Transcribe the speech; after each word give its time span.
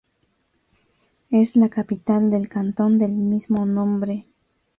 Es 1.29 1.55
la 1.55 1.69
capital 1.69 2.31
del 2.31 2.49
cantón 2.49 2.97
del 2.97 3.11
mismo 3.11 3.67
nombre. 3.67 4.25